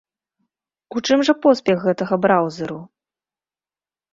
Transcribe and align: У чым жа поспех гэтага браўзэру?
У 0.95 1.03
чым 1.07 1.19
жа 1.29 1.35
поспех 1.43 1.77
гэтага 1.89 2.13
браўзэру? 2.25 2.79